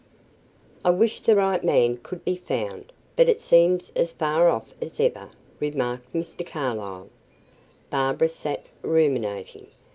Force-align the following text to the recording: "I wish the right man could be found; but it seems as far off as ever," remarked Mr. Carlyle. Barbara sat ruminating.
"I 0.83 0.89
wish 0.89 1.21
the 1.21 1.35
right 1.35 1.63
man 1.63 1.97
could 1.97 2.25
be 2.25 2.35
found; 2.35 2.91
but 3.15 3.29
it 3.29 3.39
seems 3.39 3.91
as 3.91 4.11
far 4.13 4.49
off 4.49 4.73
as 4.81 4.99
ever," 4.99 5.29
remarked 5.59 6.11
Mr. 6.11 6.43
Carlyle. 6.43 7.09
Barbara 7.91 8.29
sat 8.29 8.63
ruminating. 8.81 9.67